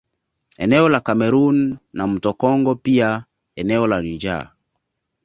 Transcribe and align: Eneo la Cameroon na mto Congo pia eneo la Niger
Eneo 0.65 0.89
la 0.89 0.99
Cameroon 1.01 1.77
na 1.93 2.07
mto 2.07 2.33
Congo 2.33 2.75
pia 2.75 3.25
eneo 3.55 3.87
la 3.87 4.01
Niger 4.01 4.51